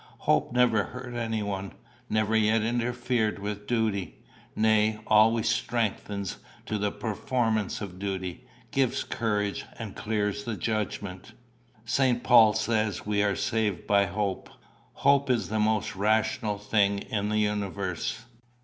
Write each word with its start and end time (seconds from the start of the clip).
Hope 0.25 0.51
never 0.51 0.85
hurt 0.85 1.13
anyone, 1.13 1.73
never 2.09 2.35
yet 2.35 2.63
interfered 2.63 3.37
with 3.37 3.67
duty; 3.67 4.17
nay, 4.55 4.99
always 5.05 5.47
strengthens 5.47 6.37
to 6.65 6.79
the 6.79 6.91
performance 6.91 7.81
of 7.81 7.99
duty, 7.99 8.43
gives 8.71 9.03
courage, 9.03 9.63
and 9.77 9.95
clears 9.95 10.43
the 10.43 10.55
judgment. 10.55 11.33
St. 11.85 12.23
Paul 12.23 12.53
says 12.53 13.05
we 13.05 13.21
are 13.21 13.35
saved 13.35 13.85
by 13.85 14.07
hope. 14.07 14.49
Hope 14.93 15.29
is 15.29 15.49
the 15.49 15.59
most 15.59 15.95
rational 15.95 16.57
thing 16.57 16.97
in 16.97 17.29
the 17.29 17.37
universe. 17.37 18.25